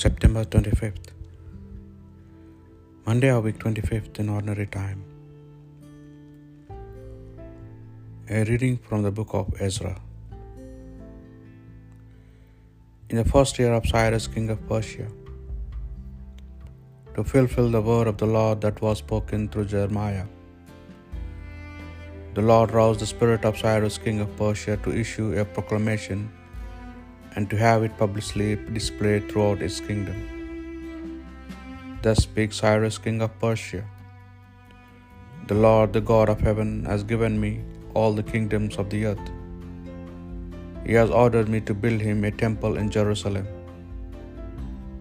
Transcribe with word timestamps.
September 0.00 0.44
25th, 0.44 1.06
Monday 3.06 3.30
of 3.34 3.44
week 3.44 3.58
25th 3.62 4.18
in 4.22 4.28
ordinary 4.28 4.66
time. 4.66 4.98
A 8.28 8.44
reading 8.50 8.76
from 8.88 9.06
the 9.06 9.12
book 9.18 9.32
of 9.32 9.54
Ezra. 9.58 9.94
In 13.08 13.16
the 13.16 13.24
first 13.24 13.58
year 13.58 13.72
of 13.72 13.86
Cyrus, 13.86 14.26
king 14.26 14.50
of 14.50 14.60
Persia, 14.68 15.08
to 17.14 17.24
fulfill 17.24 17.70
the 17.70 17.84
word 17.90 18.06
of 18.06 18.18
the 18.18 18.30
Lord 18.38 18.60
that 18.60 18.82
was 18.82 18.98
spoken 18.98 19.48
through 19.48 19.68
Jeremiah, 19.76 20.26
the 22.34 22.42
Lord 22.42 22.72
roused 22.72 23.00
the 23.00 23.06
spirit 23.06 23.46
of 23.46 23.56
Cyrus, 23.56 23.96
king 23.96 24.20
of 24.20 24.36
Persia, 24.36 24.76
to 24.88 24.92
issue 25.04 25.32
a 25.38 25.46
proclamation 25.46 26.30
and 27.36 27.50
to 27.52 27.56
have 27.64 27.82
it 27.86 27.94
publicly 28.02 28.48
displayed 28.78 29.24
throughout 29.30 29.60
his 29.66 29.76
kingdom. 29.88 30.18
Thus 32.04 32.20
speaks 32.28 32.60
Cyrus, 32.62 32.98
king 33.06 33.18
of 33.26 33.32
Persia 33.44 33.84
The 35.50 35.58
Lord, 35.66 35.88
the 35.96 36.04
God 36.12 36.28
of 36.34 36.40
heaven, 36.48 36.70
has 36.92 37.02
given 37.12 37.34
me 37.44 37.50
all 37.98 38.14
the 38.18 38.26
kingdoms 38.32 38.76
of 38.82 38.88
the 38.94 39.00
earth. 39.10 39.26
He 40.86 40.94
has 41.00 41.10
ordered 41.22 41.48
me 41.54 41.60
to 41.68 41.74
build 41.84 42.00
him 42.08 42.18
a 42.30 42.32
temple 42.44 42.74
in 42.80 42.88
Jerusalem. 42.96 43.46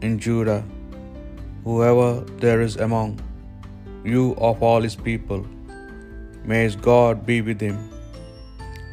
In 0.07 0.13
Judah, 0.25 0.61
whoever 1.65 2.09
there 2.43 2.61
is 2.67 2.75
among 2.87 3.11
you 4.13 4.25
of 4.49 4.63
all 4.67 4.81
his 4.87 4.97
people, 5.09 5.43
may 6.51 6.61
his 6.67 6.77
God 6.89 7.25
be 7.29 7.37
with 7.49 7.61
him. 7.67 7.77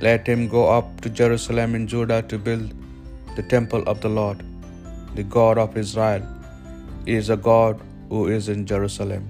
Let 0.07 0.31
him 0.33 0.43
go 0.55 0.63
up 0.77 0.87
to 1.03 1.11
Jerusalem 1.23 1.75
in 1.81 1.85
Judah 1.95 2.21
to 2.33 2.39
build 2.49 2.69
the 3.37 3.47
temple 3.55 3.83
of 3.93 4.01
the 4.05 4.13
Lord, 4.21 4.41
the 5.19 5.27
God 5.37 5.59
of 5.65 5.77
Israel, 5.85 6.25
is 7.17 7.29
a 7.37 7.41
God 7.51 7.81
who 8.11 8.21
is 8.37 8.47
in 8.55 8.63
Jerusalem. 8.73 9.25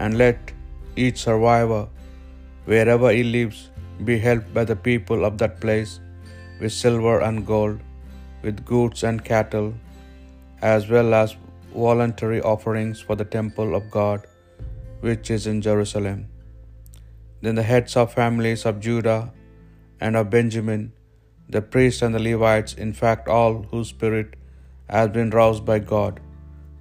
And 0.00 0.18
let 0.22 0.52
each 1.04 1.18
survivor, 1.28 1.82
wherever 2.70 3.10
he 3.16 3.24
lives, 3.38 3.60
be 4.08 4.16
helped 4.28 4.50
by 4.56 4.64
the 4.70 4.80
people 4.88 5.24
of 5.28 5.36
that 5.42 5.54
place 5.64 5.92
with 6.60 6.72
silver 6.84 7.16
and 7.28 7.46
gold, 7.52 7.78
with 8.44 8.64
goods 8.72 9.02
and 9.08 9.24
cattle, 9.32 9.70
as 10.74 10.84
well 10.94 11.12
as 11.22 11.36
voluntary 11.86 12.40
offerings 12.54 13.00
for 13.06 13.16
the 13.20 13.30
temple 13.38 13.72
of 13.78 13.94
God 14.00 14.20
which 15.06 15.30
is 15.30 15.46
in 15.46 15.58
Jerusalem. 15.68 16.20
Then 17.42 17.54
the 17.54 17.68
heads 17.72 17.96
of 17.96 18.12
families 18.12 18.64
of 18.70 18.80
Judah 18.80 19.32
and 20.00 20.16
of 20.16 20.30
Benjamin, 20.30 20.92
the 21.56 21.62
priests 21.62 22.02
and 22.02 22.14
the 22.14 22.24
Levites, 22.28 22.74
in 22.74 22.92
fact, 22.92 23.28
all 23.36 23.54
whose 23.70 23.88
spirit 23.88 24.36
has 24.96 25.08
been 25.16 25.30
roused 25.30 25.64
by 25.70 25.78
God, 25.78 26.20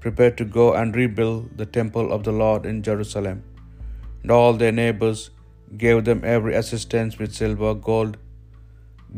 prepared 0.05 0.37
to 0.39 0.45
go 0.59 0.65
and 0.79 0.95
rebuild 1.01 1.57
the 1.61 1.69
temple 1.79 2.11
of 2.15 2.23
the 2.27 2.35
Lord 2.43 2.65
in 2.65 2.83
Jerusalem. 2.87 3.43
And 4.21 4.31
all 4.37 4.53
their 4.53 4.75
neighbors 4.83 5.21
gave 5.83 5.99
them 6.09 6.21
every 6.35 6.53
assistance 6.61 7.17
with 7.19 7.37
silver, 7.41 7.73
gold, 7.89 8.17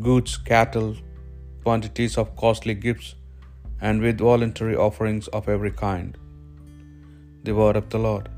goods, 0.08 0.36
cattle, 0.36 0.90
quantities 1.64 2.16
of 2.22 2.36
costly 2.42 2.74
gifts, 2.86 3.08
and 3.80 4.00
with 4.00 4.18
voluntary 4.18 4.76
offerings 4.86 5.28
of 5.38 5.48
every 5.48 5.72
kind. 5.86 6.16
The 7.44 7.54
word 7.60 7.76
of 7.80 7.88
the 7.92 8.02
Lord. 8.08 8.28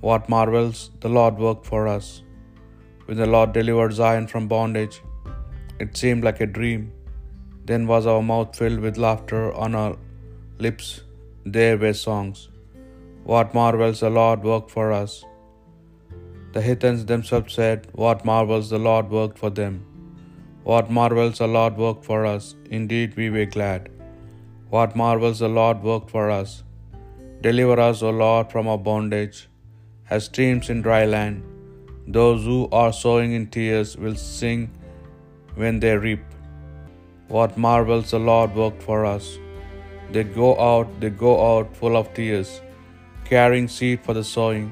What 0.00 0.28
marvels 0.28 0.90
the 1.00 1.12
Lord 1.18 1.36
worked 1.38 1.66
for 1.66 1.82
us. 1.88 2.22
When 3.06 3.18
the 3.22 3.30
Lord 3.34 3.52
delivered 3.52 3.92
Zion 3.92 4.26
from 4.32 4.46
bondage, 4.48 4.96
it 5.84 5.96
seemed 6.02 6.24
like 6.28 6.40
a 6.40 6.52
dream. 6.58 6.82
Then 7.68 7.86
was 7.92 8.06
our 8.12 8.22
mouth 8.30 8.52
filled 8.60 8.80
with 8.86 9.02
laughter, 9.06 9.42
on 9.64 9.74
our 9.74 9.96
lips 10.66 10.86
there 11.56 11.76
were 11.82 11.96
songs. 12.06 12.38
What 13.32 13.54
marvels 13.58 14.00
the 14.04 14.10
Lord 14.18 14.42
worked 14.50 14.70
for 14.76 14.86
us. 15.02 15.12
The 16.54 16.62
Hittites 16.66 17.04
themselves 17.10 17.54
said, 17.58 17.88
What 18.04 18.24
marvels 18.30 18.70
the 18.70 18.82
Lord 18.88 19.10
worked 19.10 19.38
for 19.42 19.50
them. 19.50 19.74
What 20.70 20.90
marvels 20.98 21.38
the 21.38 21.48
Lord 21.56 21.76
worked 21.84 22.04
for 22.10 22.20
us. 22.34 22.54
Indeed, 22.78 23.16
we 23.20 23.28
were 23.34 23.50
glad. 23.56 23.90
What 24.70 24.96
marvels 25.02 25.40
the 25.44 25.52
Lord 25.60 25.82
worked 25.90 26.10
for 26.10 26.24
us. 26.30 26.62
Deliver 27.46 27.78
us, 27.88 28.00
O 28.02 28.10
Lord, 28.10 28.50
from 28.52 28.66
our 28.72 28.82
bondage, 28.90 29.38
as 30.10 30.24
streams 30.30 30.70
in 30.72 30.80
dry 30.86 31.04
land. 31.04 31.42
Those 32.18 32.42
who 32.48 32.60
are 32.80 32.92
sowing 32.92 33.32
in 33.38 33.46
tears 33.56 33.96
will 33.96 34.16
sing 34.16 34.62
when 35.62 35.80
they 35.80 35.96
reap. 35.96 36.24
What 37.28 37.56
marvels 37.66 38.10
the 38.12 38.20
Lord 38.30 38.54
worked 38.54 38.82
for 38.88 38.98
us. 39.04 39.26
They 40.12 40.24
go 40.24 40.48
out, 40.70 40.88
they 41.00 41.10
go 41.10 41.32
out 41.46 41.76
full 41.78 41.96
of 42.00 42.12
tears, 42.18 42.50
carrying 43.30 43.68
seed 43.76 44.00
for 44.04 44.14
the 44.18 44.26
sowing. 44.34 44.66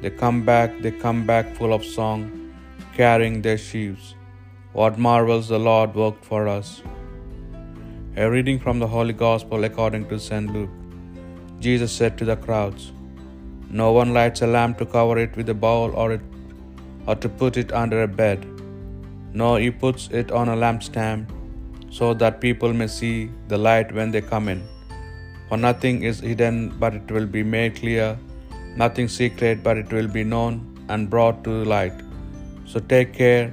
They 0.00 0.10
come 0.22 0.44
back, 0.44 0.80
they 0.82 0.92
come 1.04 1.20
back 1.26 1.54
full 1.58 1.72
of 1.76 1.84
song, 1.84 2.22
carrying 2.96 3.42
their 3.42 3.60
sheaves. 3.68 4.14
What 4.72 4.98
marvels 4.98 5.48
the 5.48 5.62
Lord 5.68 5.94
worked 5.94 6.24
for 6.24 6.42
us. 6.48 6.82
A 8.16 8.28
reading 8.34 8.58
from 8.64 8.80
the 8.80 8.90
Holy 8.96 9.12
Gospel 9.12 9.62
according 9.68 10.08
to 10.08 10.18
St. 10.18 10.52
Luke. 10.56 10.74
Jesus 11.60 11.92
said 11.92 12.18
to 12.18 12.24
the 12.24 12.36
crowds, 12.36 12.92
No 13.70 13.92
one 13.92 14.12
lights 14.18 14.42
a 14.42 14.46
lamp 14.46 14.78
to 14.78 14.86
cover 14.86 15.18
it 15.18 15.36
with 15.36 15.48
a 15.48 15.54
bowl 15.66 15.92
or, 15.94 16.12
it, 16.12 16.20
or 17.06 17.14
to 17.16 17.28
put 17.28 17.56
it 17.56 17.72
under 17.72 18.02
a 18.02 18.08
bed. 18.08 18.53
No, 19.40 19.56
he 19.56 19.70
puts 19.70 20.08
it 20.20 20.30
on 20.30 20.48
a 20.48 20.56
lampstand 20.56 21.26
so 21.90 22.14
that 22.14 22.40
people 22.40 22.72
may 22.72 22.86
see 22.86 23.30
the 23.48 23.58
light 23.58 23.92
when 23.92 24.12
they 24.12 24.22
come 24.22 24.48
in. 24.48 24.62
For 25.48 25.56
nothing 25.56 26.04
is 26.04 26.20
hidden, 26.20 26.60
but 26.78 26.94
it 26.94 27.10
will 27.10 27.26
be 27.26 27.42
made 27.42 27.74
clear, 27.76 28.16
nothing 28.76 29.08
secret, 29.08 29.62
but 29.64 29.76
it 29.76 29.92
will 29.92 30.08
be 30.08 30.24
known 30.24 30.60
and 30.88 31.10
brought 31.10 31.42
to 31.44 31.64
light. 31.64 32.00
So 32.64 32.80
take 32.94 33.12
care 33.12 33.52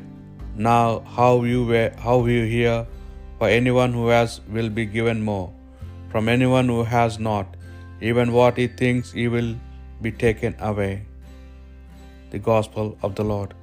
now 0.56 1.04
how 1.18 1.44
you 1.44 1.66
wear, 1.66 1.96
how 1.98 2.26
you 2.26 2.44
hear. 2.46 2.86
For 3.40 3.48
anyone 3.50 3.92
who 3.92 4.08
has 4.10 4.42
will 4.56 4.70
be 4.70 4.86
given 4.86 5.22
more. 5.30 5.52
From 6.12 6.30
anyone 6.30 6.68
who 6.68 6.84
has 6.84 7.18
not, 7.18 7.56
even 8.10 8.34
what 8.34 8.58
he 8.58 8.68
thinks 8.68 9.12
he 9.12 9.28
will 9.28 9.56
be 10.02 10.12
taken 10.12 10.56
away. 10.60 11.06
The 12.30 12.40
Gospel 12.40 12.98
of 13.02 13.16
the 13.16 13.24
Lord. 13.24 13.56